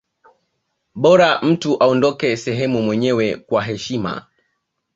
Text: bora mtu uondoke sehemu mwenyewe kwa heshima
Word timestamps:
bora 0.95 1.41
mtu 1.41 1.73
uondoke 1.73 2.37
sehemu 2.37 2.81
mwenyewe 2.81 3.35
kwa 3.35 3.63
heshima 3.63 4.25